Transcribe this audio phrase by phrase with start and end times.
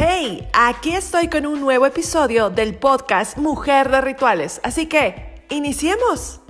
[0.00, 4.60] Hey, aquí estoy con un nuevo episodio del podcast Mujer de Rituales.
[4.62, 6.40] Así que, iniciemos.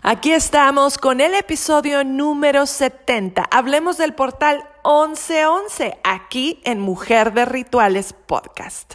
[0.00, 3.42] Aquí estamos con el episodio número 70.
[3.50, 8.94] Hablemos del portal 1111 aquí en Mujer de Rituales Podcast.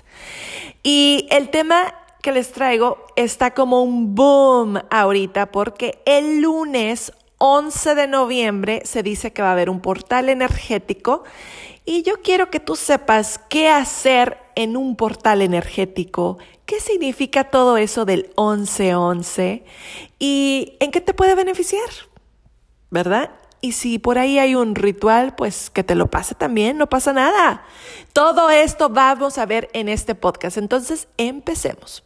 [0.82, 7.96] Y el tema que les traigo está como un boom ahorita porque el lunes 11
[7.96, 11.24] de noviembre se dice que va a haber un portal energético
[11.86, 17.78] y yo quiero que tú sepas qué hacer en un portal energético, qué significa todo
[17.78, 19.64] eso del 1111
[20.20, 21.90] y en qué te puede beneficiar,
[22.90, 23.32] ¿verdad?
[23.62, 27.14] Y si por ahí hay un ritual, pues que te lo pase también, no pasa
[27.14, 27.64] nada.
[28.14, 30.58] Todo esto vamos a ver en este podcast.
[30.58, 32.04] Entonces, empecemos.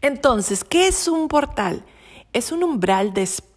[0.00, 1.84] Entonces, ¿qué es un portal?
[2.32, 3.49] Es un umbral de espacio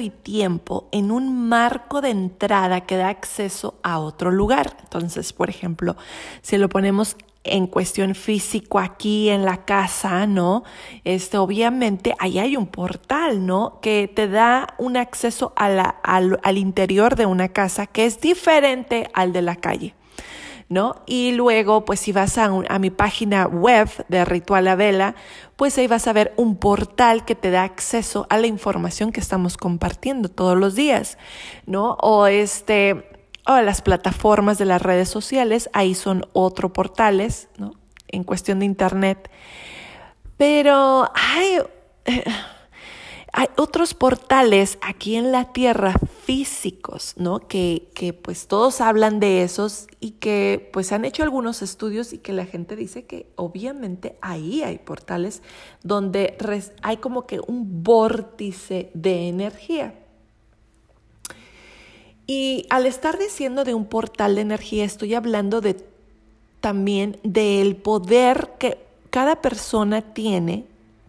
[0.00, 4.76] y tiempo en un marco de entrada que da acceso a otro lugar.
[4.82, 5.96] Entonces, por ejemplo,
[6.42, 10.64] si lo ponemos en cuestión físico aquí en la casa, ¿no?
[11.04, 13.78] Este, obviamente ahí hay un portal, ¿no?
[13.80, 19.32] Que te da un acceso al, al interior de una casa que es diferente al
[19.32, 19.94] de la calle.
[20.68, 21.02] ¿No?
[21.06, 25.14] Y luego, pues si vas a, a, mi página web de Ritual Vela,
[25.56, 29.20] pues ahí vas a ver un portal que te da acceso a la información que
[29.20, 31.18] estamos compartiendo todos los días,
[31.66, 31.92] ¿no?
[32.00, 33.08] O este,
[33.46, 37.74] o las plataformas de las redes sociales, ahí son otros portales, ¿no?
[38.08, 39.30] En cuestión de internet.
[40.36, 41.58] Pero hay...
[43.38, 47.40] Hay otros portales aquí en la Tierra físicos, ¿no?
[47.40, 52.18] Que, que pues todos hablan de esos y que pues han hecho algunos estudios y
[52.18, 55.42] que la gente dice que obviamente ahí hay portales
[55.82, 56.38] donde
[56.80, 59.92] hay como que un vórtice de energía.
[62.26, 65.76] Y al estar diciendo de un portal de energía, estoy hablando de
[66.62, 68.78] también del poder que
[69.10, 70.64] cada persona tiene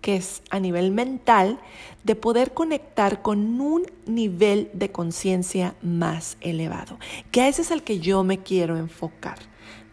[0.07, 1.59] que es a nivel mental,
[2.05, 6.97] de poder conectar con un nivel de conciencia más elevado,
[7.29, 9.37] que a ese es el que yo me quiero enfocar,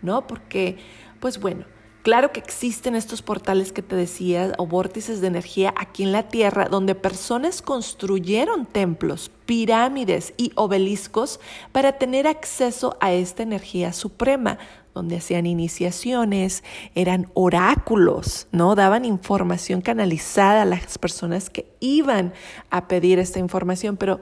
[0.02, 0.28] ¿no?
[0.28, 0.76] Porque,
[1.18, 1.64] pues bueno,
[2.04, 6.28] Claro que existen estos portales que te decía o vórtices de energía aquí en la
[6.28, 11.40] Tierra donde personas construyeron templos, pirámides y obeliscos
[11.72, 14.58] para tener acceso a esta energía suprema,
[14.94, 18.74] donde hacían iniciaciones, eran oráculos, ¿no?
[18.74, 22.32] Daban información canalizada a las personas que iban
[22.70, 24.20] a pedir esta información, pero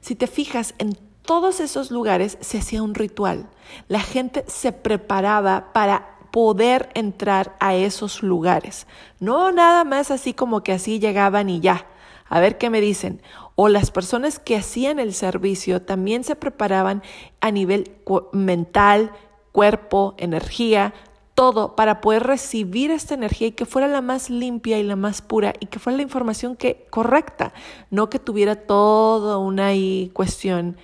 [0.00, 3.50] si te fijas en todos esos lugares se hacía un ritual.
[3.88, 8.86] La gente se preparaba para poder entrar a esos lugares.
[9.20, 11.86] No nada más así como que así llegaban y ya.
[12.28, 13.22] A ver qué me dicen.
[13.54, 17.02] O las personas que hacían el servicio también se preparaban
[17.40, 17.90] a nivel
[18.32, 19.12] mental,
[19.56, 20.92] cuerpo, energía,
[21.34, 25.22] todo para poder recibir esta energía y que fuera la más limpia y la más
[25.22, 27.54] pura y que fuera la información que correcta,
[27.90, 29.70] no que tuviera toda una
[30.12, 30.76] cuestión,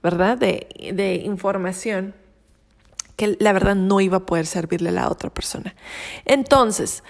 [0.00, 0.38] ¿verdad?
[0.38, 2.14] De, de información
[3.16, 5.74] que la verdad no iba a poder servirle a la otra persona.
[6.24, 7.02] Entonces,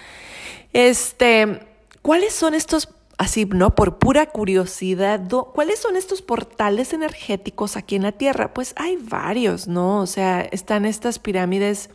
[0.73, 1.67] este,
[2.01, 5.21] ¿cuáles son estos, así, no, por pura curiosidad,
[5.53, 8.53] cuáles son estos portales energéticos aquí en la Tierra?
[8.53, 9.99] Pues hay varios, ¿no?
[9.99, 11.89] O sea, están estas pirámides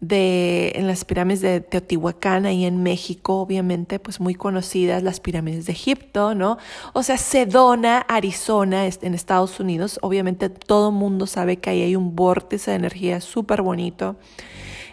[0.00, 5.66] de, en las pirámides de Teotihuacán, ahí en México, obviamente, pues muy conocidas, las pirámides
[5.66, 6.56] de Egipto, ¿no?
[6.94, 12.16] O sea, Sedona, Arizona, en Estados Unidos, obviamente todo mundo sabe que ahí hay un
[12.16, 14.16] vórtice de energía súper bonito.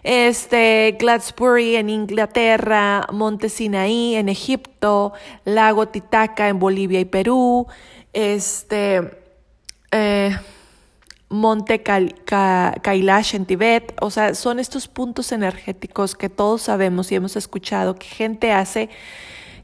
[0.09, 5.11] Este, Gladsbury en Inglaterra, Monte Sinaí en Egipto,
[5.43, 7.67] Lago Titicaca en Bolivia y Perú,
[8.13, 9.01] este,
[9.91, 10.33] eh,
[11.27, 17.35] Monte Kailash en Tibet, o sea, son estos puntos energéticos que todos sabemos y hemos
[17.35, 18.89] escuchado que gente hace,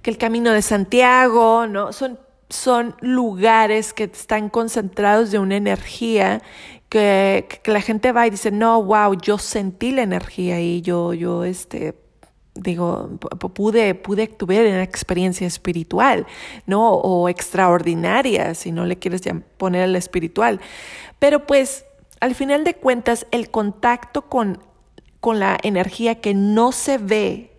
[0.01, 1.93] que el camino de Santiago, ¿no?
[1.93, 6.41] Son, son lugares que están concentrados de una energía
[6.89, 11.13] que, que, la gente va y dice, no, wow, yo sentí la energía y yo,
[11.13, 11.95] yo, este,
[12.55, 13.09] digo,
[13.53, 16.27] pude, pude tuve una experiencia espiritual,
[16.65, 16.93] ¿no?
[16.93, 19.21] O extraordinaria, si no le quieres
[19.57, 20.59] poner el espiritual.
[21.19, 21.85] Pero pues,
[22.19, 24.59] al final de cuentas, el contacto con,
[25.19, 27.52] con la energía que no se ve,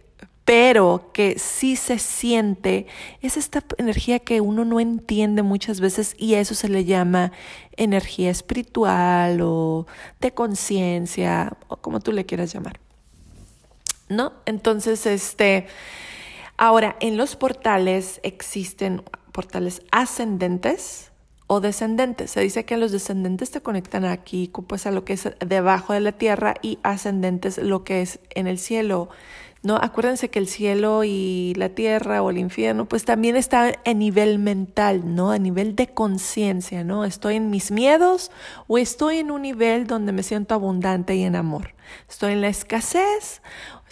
[0.44, 2.86] pero que sí se siente,
[3.22, 7.32] es esta energía que uno no entiende muchas veces y a eso se le llama
[7.76, 9.86] energía espiritual o
[10.20, 12.78] de conciencia, o como tú le quieras llamar.
[14.08, 14.32] ¿no?
[14.46, 15.66] Entonces, este,
[16.56, 19.02] ahora, en los portales existen
[19.32, 21.10] portales ascendentes
[21.46, 22.30] o descendentes.
[22.30, 26.00] Se dice que los descendentes te conectan aquí, pues a lo que es debajo de
[26.00, 29.08] la tierra y ascendentes lo que es en el cielo.
[29.64, 29.76] ¿No?
[29.76, 34.38] Acuérdense que el cielo y la tierra o el infierno, pues también está a nivel
[34.38, 35.30] mental, ¿no?
[35.32, 37.04] A nivel de conciencia, ¿no?
[37.04, 38.30] Estoy en mis miedos
[38.66, 41.74] o estoy en un nivel donde me siento abundante y en amor.
[42.08, 43.40] Estoy en la escasez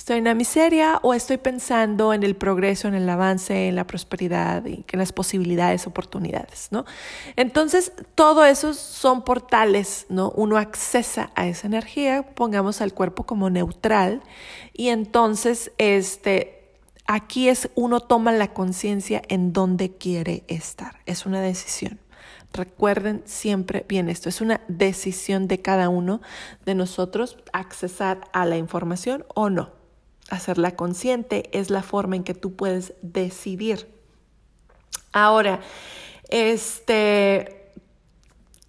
[0.02, 3.86] estoy en la miseria o estoy pensando en el progreso, en el avance, en la
[3.86, 6.84] prosperidad en las posibilidades, oportunidades, ¿no?
[7.36, 10.32] Entonces, todo eso son portales, ¿no?
[10.34, 14.22] Uno accesa a esa energía, pongamos al cuerpo como neutral
[14.72, 16.72] y entonces, este,
[17.06, 20.96] aquí es uno toma la conciencia en dónde quiere estar.
[21.06, 22.01] Es una decisión.
[22.52, 26.20] Recuerden siempre bien esto, es una decisión de cada uno
[26.66, 29.82] de nosotros accesar a la información o no
[30.32, 33.86] hacerla consciente es la forma en que tú puedes decidir.
[35.12, 35.60] Ahora,
[36.30, 37.70] este,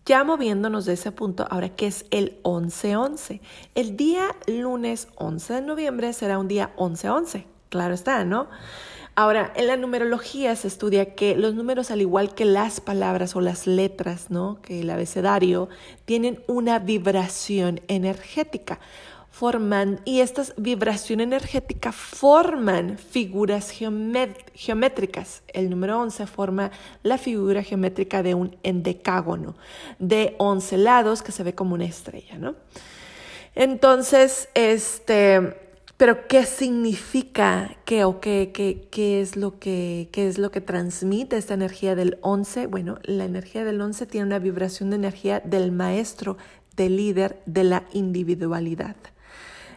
[0.06, 3.40] ya moviéndonos de ese punto, ahora, ¿qué es el 11-11?
[3.76, 8.50] El día lunes 11 de noviembre será un día 11-11, claro está, ¿no?
[9.16, 13.42] Ahora, en la numerología se estudia que los números, al igual que las palabras o
[13.42, 14.60] las letras, ¿no?
[14.62, 15.70] Que el abecedario,
[16.06, 18.80] tienen una vibración energética
[19.34, 25.42] forman, y estas vibración energética forman figuras geométricas.
[25.48, 26.70] El número 11 forma
[27.02, 29.56] la figura geométrica de un endecágono
[29.98, 32.54] de 11 lados que se ve como una estrella, ¿no?
[33.56, 35.63] Entonces, este,
[36.04, 40.60] pero ¿qué significa qué o qué, qué, qué, es lo que, qué es lo que
[40.60, 42.68] transmite esta energía del 11?
[42.68, 46.36] Bueno, la energía del 11 tiene una vibración de energía del maestro,
[46.76, 48.98] del líder, de la individualidad.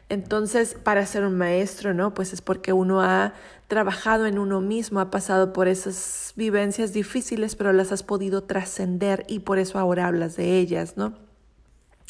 [0.08, 2.12] Entonces, para ser un maestro, ¿no?
[2.12, 3.32] Pues es porque uno ha
[3.69, 9.25] trabajado en uno mismo, ha pasado por esas vivencias difíciles, pero las has podido trascender
[9.28, 11.25] y por eso ahora hablas de ellas, ¿no?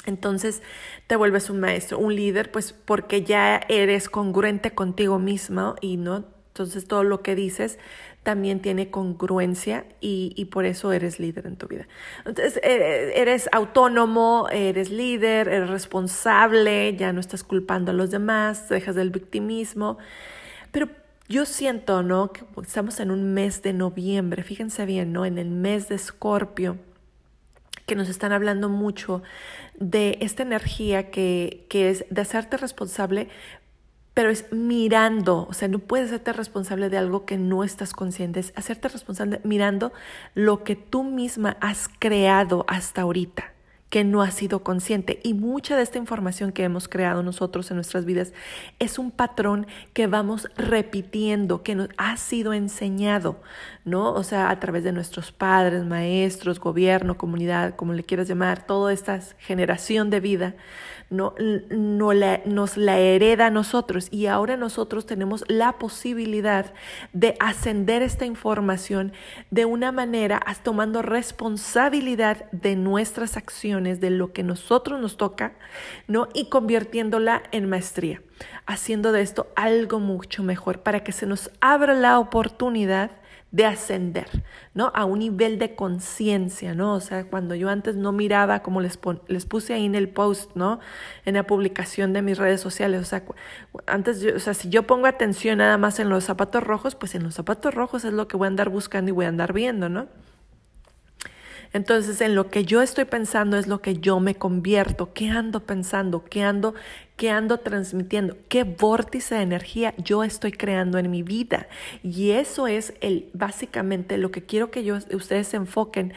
[0.06, 0.62] Entonces
[1.06, 6.24] te vuelves un maestro, un líder, pues porque ya eres congruente contigo mismo y no,
[6.56, 7.78] entonces todo lo que dices
[8.22, 11.86] también tiene congruencia y, por eso eres líder en tu vida.
[12.24, 18.68] Entonces, eh, eres autónomo, eres líder, eres responsable, ya no estás culpando a los demás,
[18.68, 19.98] dejas del victimismo.
[20.72, 20.88] Pero
[21.28, 22.32] yo siento, ¿no?
[22.32, 25.24] Que estamos en un mes de noviembre, fíjense bien, ¿no?
[25.24, 26.78] En el mes de Escorpio
[27.86, 29.22] que nos están hablando mucho
[29.78, 33.28] de esta energía que, que es de hacerte responsable
[34.14, 38.40] pero es mirando, o sea, no puedes hacerte responsable de algo que no estás consciente,
[38.40, 39.92] es hacerte responsable mirando
[40.34, 43.55] lo que tú misma has creado hasta ahorita
[43.96, 45.20] que no ha sido consciente.
[45.22, 48.34] Y mucha de esta información que hemos creado nosotros en nuestras vidas
[48.78, 53.40] es un patrón que vamos repitiendo, que nos ha sido enseñado,
[53.86, 54.12] ¿no?
[54.12, 58.92] O sea, a través de nuestros padres, maestros, gobierno, comunidad, como le quieras llamar, toda
[58.92, 60.56] esta generación de vida,
[61.10, 61.34] no,
[61.70, 64.08] no la, nos la hereda a nosotros.
[64.10, 66.72] Y ahora nosotros tenemos la posibilidad
[67.12, 69.12] de ascender esta información
[69.50, 75.54] de una manera, tomando responsabilidad de nuestras acciones de lo que nosotros nos toca,
[76.08, 76.28] ¿no?
[76.34, 78.22] Y convirtiéndola en maestría,
[78.66, 83.10] haciendo de esto algo mucho mejor para que se nos abra la oportunidad
[83.52, 84.26] de ascender,
[84.74, 84.90] ¿no?
[84.94, 86.94] A un nivel de conciencia, ¿no?
[86.94, 88.96] O sea, cuando yo antes no miraba, como les,
[89.46, 90.80] puse ahí en el post, ¿no?
[91.24, 93.22] En la publicación de mis redes sociales, o sea,
[93.86, 97.14] antes, yo, o sea, si yo pongo atención nada más en los zapatos rojos, pues
[97.14, 99.52] en los zapatos rojos es lo que voy a andar buscando y voy a andar
[99.52, 100.08] viendo, ¿no?
[101.72, 105.12] Entonces, en lo que yo estoy pensando es lo que yo me convierto.
[105.12, 106.24] ¿Qué ando pensando?
[106.24, 106.74] ¿Qué ando,
[107.16, 108.36] qué ando transmitiendo?
[108.48, 111.66] ¿Qué vórtice de energía yo estoy creando en mi vida?
[112.02, 116.12] Y eso es el, básicamente lo que quiero que yo, ustedes se enfoquen.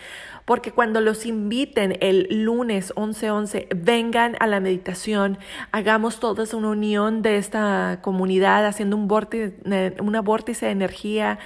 [0.46, 5.38] Porque cuando los inviten el lunes 11-11, vengan a la meditación,
[5.72, 9.56] hagamos todos una unión de esta comunidad, haciendo un vórtice,
[10.02, 11.40] una vórtice de energía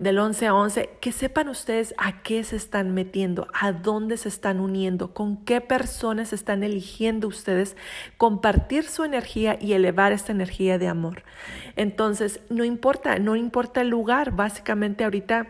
[0.00, 4.30] del 11 a 11, que sepan ustedes a qué se están metiendo, a dónde se
[4.30, 7.76] están uniendo, con qué personas están eligiendo ustedes
[8.16, 11.22] compartir su energía y elevar esta energía de amor.
[11.76, 15.48] Entonces, no importa, no importa el lugar, básicamente ahorita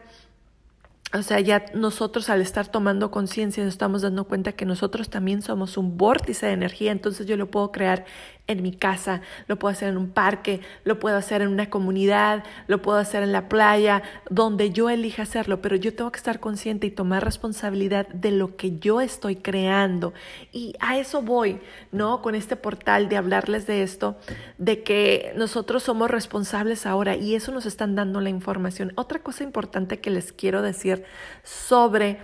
[1.13, 5.43] o sea, ya nosotros al estar tomando conciencia nos estamos dando cuenta que nosotros también
[5.43, 8.05] somos un vórtice de energía, entonces yo lo puedo crear
[8.51, 12.45] en mi casa, lo puedo hacer en un parque, lo puedo hacer en una comunidad,
[12.67, 16.41] lo puedo hacer en la playa, donde yo elija hacerlo, pero yo tengo que estar
[16.41, 20.13] consciente y tomar responsabilidad de lo que yo estoy creando.
[20.53, 21.61] Y a eso voy,
[21.93, 22.23] ¿no?
[22.23, 24.17] Con este portal de hablarles de esto,
[24.59, 28.93] de que nosotros somos responsables ahora y eso nos están dando la información.
[28.97, 31.05] Otra cosa importante que les quiero decir
[31.45, 32.19] sobre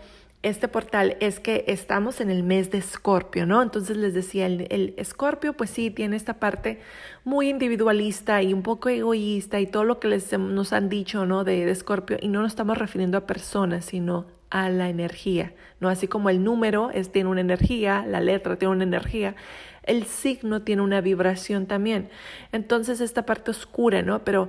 [0.49, 3.63] este portal es que estamos en el mes de Escorpio, ¿no?
[3.63, 6.81] Entonces les decía, el Escorpio pues sí tiene esta parte
[7.25, 11.43] muy individualista y un poco egoísta y todo lo que les, nos han dicho, ¿no?
[11.43, 15.89] De Escorpio y no nos estamos refiriendo a personas, sino a la energía, ¿no?
[15.89, 19.35] Así como el número es, tiene una energía, la letra tiene una energía,
[19.83, 22.09] el signo tiene una vibración también.
[22.53, 24.23] Entonces esta parte oscura, ¿no?
[24.23, 24.49] Pero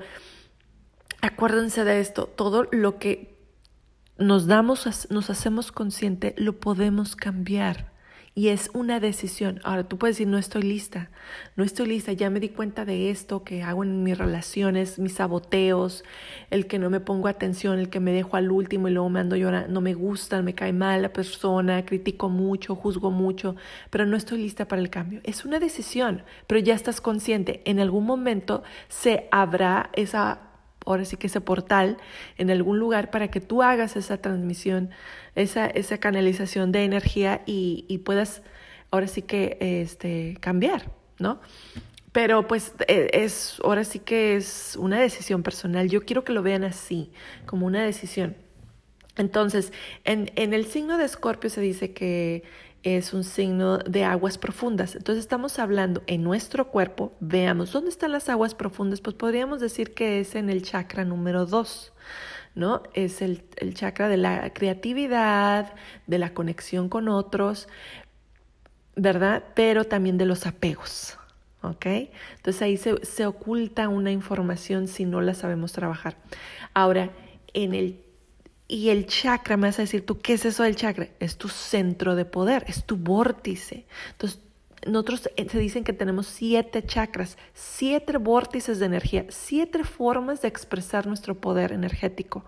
[1.22, 3.37] acuérdense de esto, todo lo que
[4.20, 7.98] nos damos, nos hacemos consciente, lo podemos cambiar.
[8.38, 9.60] Y es una decisión.
[9.64, 11.10] Ahora tú puedes decir, no estoy lista,
[11.56, 15.14] no estoy lista, ya me di cuenta de esto que hago en mis relaciones, mis
[15.14, 16.04] saboteos,
[16.52, 19.22] el que no me pongo atención, el que me dejo al último y luego me
[19.22, 23.56] ando llorando, no me gusta, me cae mal la persona, critico mucho, juzgo mucho,
[23.90, 25.20] pero no estoy lista para el cambio.
[25.24, 27.64] Es una decisión, pero ya estás consciente.
[27.66, 30.47] En algún momento se habrá esa
[30.88, 31.98] ahora sí que ese portal
[32.38, 34.90] en algún lugar para que tú hagas esa transmisión,
[35.36, 38.42] esa, esa canalización de energía y, y puedas
[38.92, 41.40] ahora sí que este, cambiar, ¿no?
[42.12, 45.90] Pero pues e, es, ahora sí que es una decisión personal.
[45.90, 47.12] Yo quiero que lo vean así,
[47.46, 48.36] como una decisión.
[49.18, 52.44] Entonces, en, en el signo de Escorpio se dice que
[52.84, 54.96] es un signo de aguas profundas.
[54.96, 59.02] Entonces estamos hablando en nuestro cuerpo, veamos, ¿dónde están las aguas profundas?
[59.02, 61.94] Pues podríamos decir que es en el chakra número 2.
[62.56, 62.82] ¿no?
[62.96, 65.76] Es el, el, chakra de la creatividad,
[66.08, 67.68] de la conexión con otros,
[68.96, 69.44] ¿verdad?
[69.54, 71.20] Pero también de los apegos,
[71.62, 71.86] ¿ok?
[72.38, 76.18] Entonces ahí se, se oculta una información si no la sabemos trabajar.
[76.74, 77.12] Ahora,
[77.54, 78.07] en el
[78.68, 81.08] y el chakra, me vas decir tú, ¿qué es eso del chakra?
[81.20, 83.86] Es tu centro de poder, es tu vórtice.
[84.12, 84.42] Entonces,
[84.86, 90.50] nosotros eh, se dicen que tenemos siete chakras, siete vórtices de energía, siete formas de
[90.50, 92.44] expresar nuestro poder energético.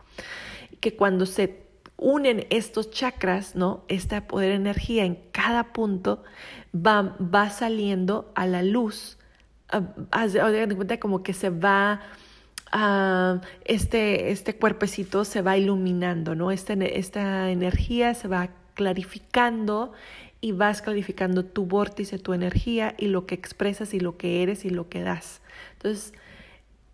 [0.82, 1.64] Que cuando se
[1.96, 3.84] unen estos chakras, ¿no?
[3.88, 6.24] Esta poder energía en cada punto
[6.76, 9.18] va, va saliendo a la luz.
[10.12, 12.02] Haz de cuenta como que se va
[12.72, 16.52] Ah, este, este cuerpecito se va iluminando, ¿no?
[16.52, 19.92] Esta, esta energía se va clarificando
[20.42, 24.66] y vas clarificando tu vórtice, tu energía y lo que expresas y lo que eres
[24.66, 25.42] y lo que das.
[25.74, 26.14] Entonces,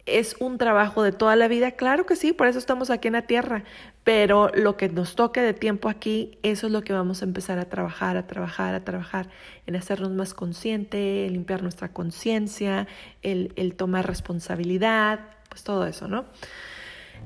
[0.05, 3.13] es un trabajo de toda la vida, claro que sí, por eso estamos aquí en
[3.13, 3.63] la tierra,
[4.03, 7.57] pero lo que nos toque de tiempo aquí, eso es lo que vamos a empezar
[7.57, 9.29] a trabajar, a trabajar, a trabajar,
[9.65, 12.87] en hacernos más consciente, limpiar nuestra conciencia,
[13.23, 16.25] el, el tomar responsabilidad, pues todo eso, ¿no?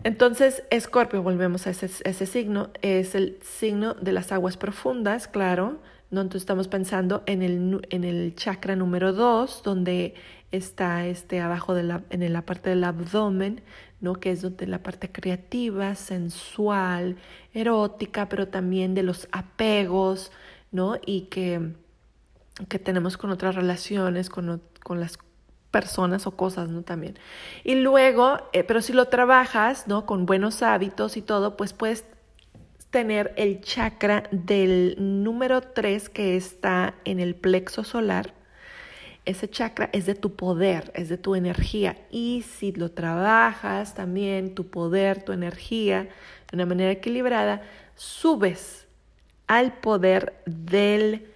[0.03, 5.79] Entonces, Escorpio, volvemos a ese, ese, signo, es el signo de las aguas profundas, claro,
[6.09, 6.21] ¿no?
[6.21, 10.15] Entonces estamos pensando en el, en el chakra número 2, donde
[10.51, 13.61] está este abajo de la, en la parte del abdomen,
[14.01, 14.15] ¿no?
[14.15, 17.17] Que es donde la parte creativa, sensual,
[17.53, 20.31] erótica, pero también de los apegos,
[20.71, 20.97] ¿no?
[21.05, 21.73] Y que,
[22.69, 25.17] que tenemos con otras relaciones, con, con las
[25.71, 26.81] personas o cosas, ¿no?
[26.81, 27.17] También.
[27.63, 30.05] Y luego, eh, pero si lo trabajas, ¿no?
[30.05, 32.05] Con buenos hábitos y todo, pues puedes
[32.89, 38.33] tener el chakra del número 3 que está en el plexo solar.
[39.25, 41.97] Ese chakra es de tu poder, es de tu energía.
[42.09, 46.03] Y si lo trabajas también, tu poder, tu energía,
[46.49, 47.61] de una manera equilibrada,
[47.95, 48.87] subes
[49.45, 51.27] al poder del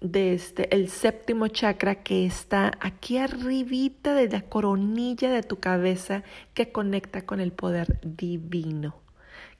[0.00, 6.22] de este, el séptimo chakra que está aquí arribita de la coronilla de tu cabeza
[6.54, 8.96] que conecta con el poder divino.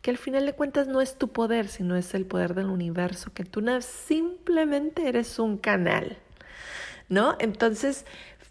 [0.03, 3.33] Que al final de cuentas no es tu poder, sino es el poder del universo,
[3.33, 6.19] que tú simplemente eres un canal,
[7.09, 7.37] ¿no?
[7.41, 8.05] Entonces,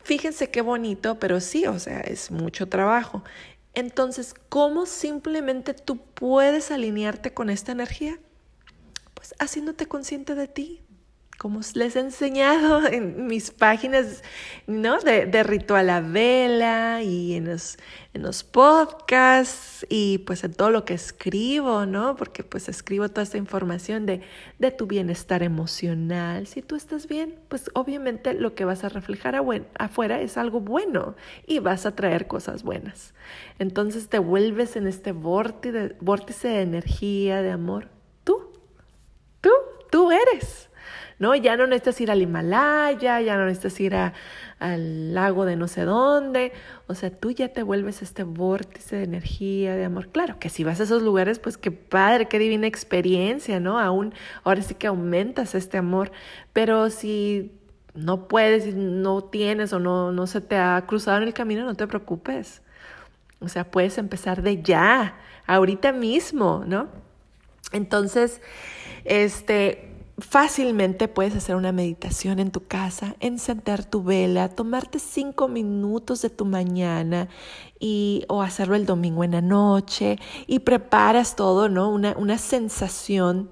[0.04, 3.24] fíjense qué bonito, pero sí, o sea, es mucho trabajo.
[3.74, 8.20] Entonces, ¿cómo simplemente tú puedes alinearte con esta energía?
[9.13, 10.82] Pues haciéndote consciente de ti,
[11.38, 14.24] como les he enseñado en mis páginas,
[14.68, 15.00] ¿no?
[15.00, 17.77] De, de ritual a vela y en los,
[18.13, 22.15] en los podcasts y pues en todo lo que escribo, ¿no?
[22.15, 24.22] Porque pues escribo toda esta información de,
[24.60, 26.48] de tu bienestar emocional.
[26.48, 29.36] Si tú estás bien, pues obviamente lo que vas a reflejar
[29.77, 31.15] afuera es algo bueno
[31.46, 33.13] y vas a traer cosas buenas.
[33.60, 37.89] Entonces te vuelves en este vórtice, vórtice de energía, de amor.
[38.24, 38.51] Tú,
[39.42, 39.50] tú,
[39.92, 40.70] tú eres.
[41.19, 41.36] ¿No?
[41.36, 45.84] Ya no necesitas ir al Himalaya, ya no necesitas ir al lago de no sé
[45.84, 46.51] dónde,
[46.88, 50.10] o sea, tú ya te vuelves este vórtice de energía, de amor.
[50.10, 53.79] Claro que si vas a esos lugares, pues qué padre, qué divina experiencia, ¿no?
[53.79, 56.12] Aún, ahora sí que aumentas este amor,
[56.53, 57.51] pero si
[57.93, 61.75] no puedes, no tienes o no, no se te ha cruzado en el camino, no
[61.75, 62.62] te preocupes.
[63.39, 65.17] O sea, puedes empezar de ya,
[65.48, 66.88] ahorita mismo, ¿no?
[67.72, 68.41] Entonces,
[69.05, 76.22] Este, fácilmente puedes hacer una meditación en tu casa, encender tu vela, tomarte cinco minutos
[76.22, 77.27] de tu mañana
[77.79, 80.17] y, o hacerlo el domingo en la noche
[80.48, 81.89] y preparas todo, ¿no?
[81.89, 83.50] Una, una sensación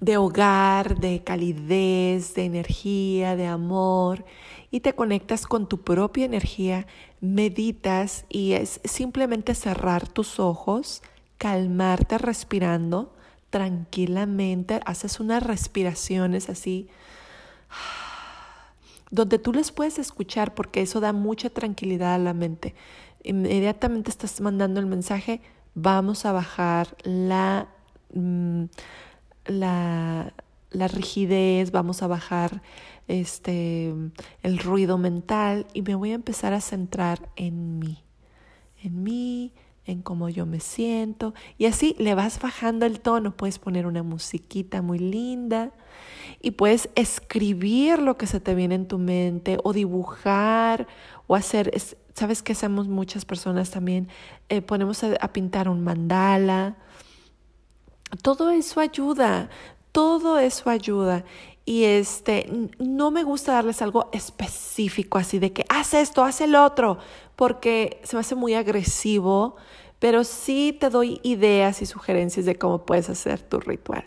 [0.00, 4.24] de hogar, de calidez, de energía, de amor
[4.70, 6.86] y te conectas con tu propia energía,
[7.20, 11.02] meditas y es simplemente cerrar tus ojos,
[11.36, 13.12] calmarte respirando
[13.50, 16.88] tranquilamente, haces unas respiraciones así,
[19.10, 22.74] donde tú les puedes escuchar porque eso da mucha tranquilidad a la mente.
[23.22, 25.40] Inmediatamente estás mandando el mensaje,
[25.74, 27.68] vamos a bajar la,
[28.12, 28.64] mm,
[29.46, 30.32] la,
[30.70, 32.62] la rigidez, vamos a bajar
[33.08, 33.94] este,
[34.42, 38.04] el ruido mental y me voy a empezar a centrar en mí,
[38.82, 39.52] en mí,
[39.88, 41.34] en cómo yo me siento.
[41.56, 43.36] Y así le vas bajando el tono.
[43.36, 45.72] Puedes poner una musiquita muy linda
[46.40, 50.86] y puedes escribir lo que se te viene en tu mente o dibujar
[51.26, 51.72] o hacer,
[52.14, 54.08] ¿sabes qué hacemos muchas personas también?
[54.48, 56.76] Eh, ponemos a, a pintar un mandala.
[58.22, 59.48] Todo eso ayuda,
[59.92, 61.24] todo eso ayuda.
[61.68, 66.54] Y este, no me gusta darles algo específico, así de que haz esto, haz el
[66.54, 66.96] otro,
[67.36, 69.56] porque se me hace muy agresivo,
[69.98, 74.06] pero sí te doy ideas y sugerencias de cómo puedes hacer tu ritual.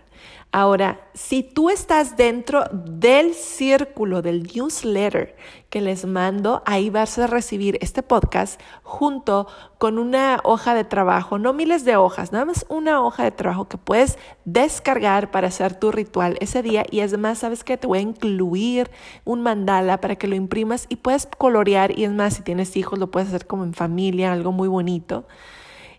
[0.53, 5.37] Ahora, si tú estás dentro del círculo del newsletter
[5.69, 9.47] que les mando, ahí vas a recibir este podcast junto
[9.77, 13.69] con una hoja de trabajo, no miles de hojas, nada más una hoja de trabajo
[13.69, 16.83] que puedes descargar para hacer tu ritual ese día.
[16.91, 18.91] Y es más, sabes que te voy a incluir
[19.23, 21.97] un mandala para que lo imprimas y puedes colorear.
[21.97, 25.25] Y es más, si tienes hijos, lo puedes hacer como en familia, algo muy bonito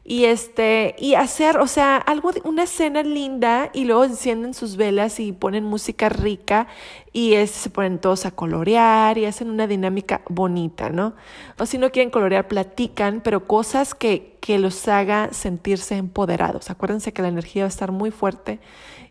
[0.05, 4.77] y este y hacer, o sea, algo de una escena linda y luego encienden sus
[4.77, 6.67] velas y ponen música rica
[7.13, 11.15] y se ponen todos a colorear y hacen una dinámica bonita, ¿no?
[11.59, 16.71] O si no quieren colorear, platican, pero cosas que, que los haga sentirse empoderados.
[16.71, 18.59] Acuérdense que la energía va a estar muy fuerte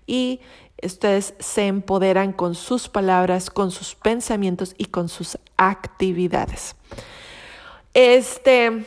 [0.06, 0.41] y
[0.84, 6.75] ustedes se empoderan con sus palabras, con sus pensamientos y con sus actividades.
[7.93, 8.86] Este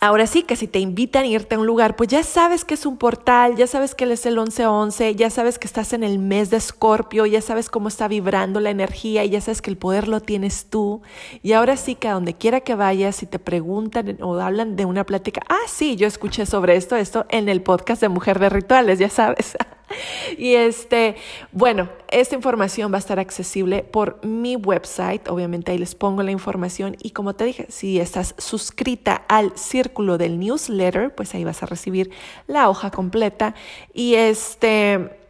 [0.00, 2.74] Ahora sí que si te invitan a irte a un lugar, pues ya sabes que
[2.74, 6.18] es un portal, ya sabes que es el 1111, ya sabes que estás en el
[6.18, 9.76] mes de Escorpio, ya sabes cómo está vibrando la energía y ya sabes que el
[9.76, 11.02] poder lo tienes tú.
[11.42, 14.84] Y ahora sí que a donde quiera que vayas, si te preguntan o hablan de
[14.84, 18.48] una plática, ah, sí, yo escuché sobre esto, esto en el podcast de Mujer de
[18.48, 19.56] Rituales, ya sabes.
[20.38, 21.16] y este,
[21.52, 25.28] bueno, esta información va a estar accesible por mi website.
[25.28, 26.96] Obviamente ahí les pongo la información.
[27.02, 31.66] Y como te dije, si estás suscrita al círculo del newsletter, pues ahí vas a
[31.66, 32.10] recibir
[32.46, 33.54] la hoja completa.
[33.94, 35.21] Y este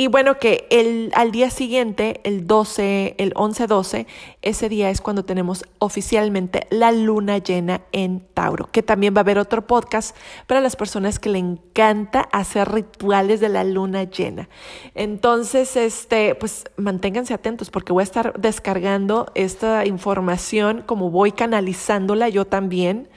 [0.00, 4.06] y bueno, que el, al día siguiente, el 12, el 11-12,
[4.40, 9.20] ese día es cuando tenemos oficialmente la luna llena en Tauro, que también va a
[9.20, 14.48] haber otro podcast para las personas que le encanta hacer rituales de la luna llena.
[14.94, 22.30] Entonces, este, pues manténganse atentos porque voy a estar descargando esta información como voy canalizándola
[22.30, 23.10] yo también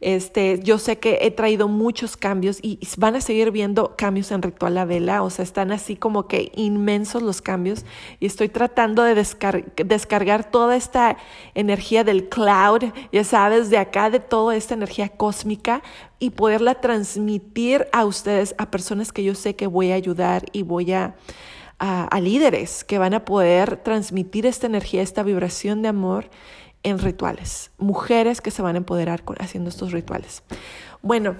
[0.00, 4.42] este, yo sé que he traído muchos cambios y van a seguir viendo cambios en
[4.42, 7.84] Ritual La Vela, o sea, están así como que inmensos los cambios
[8.18, 11.18] y estoy tratando de descargar toda esta
[11.54, 15.82] energía del cloud, ya sabes, de acá, de toda esta energía cósmica
[16.18, 20.62] y poderla transmitir a ustedes, a personas que yo sé que voy a ayudar y
[20.62, 21.14] voy a
[21.80, 26.28] a, líderes que van a poder transmitir esta energía, esta vibración de amor
[26.82, 30.42] en rituales, mujeres que se van a empoderar haciendo estos rituales.
[31.02, 31.36] Bueno,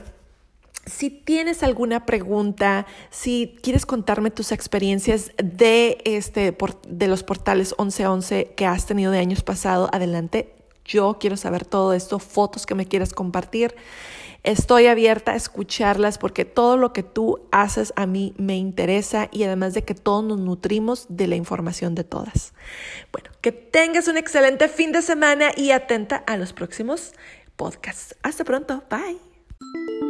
[0.86, 6.56] si tienes alguna pregunta, si quieres contarme tus experiencias de, este,
[6.88, 10.54] de los portales 1111 que has tenido de años pasados, adelante.
[10.84, 13.74] Yo quiero saber todo esto, fotos que me quieras compartir.
[14.42, 19.44] Estoy abierta a escucharlas porque todo lo que tú haces a mí me interesa y
[19.44, 22.54] además de que todos nos nutrimos de la información de todas.
[23.12, 27.12] Bueno, que tengas un excelente fin de semana y atenta a los próximos
[27.56, 28.16] podcasts.
[28.22, 28.82] Hasta pronto.
[28.90, 30.09] Bye.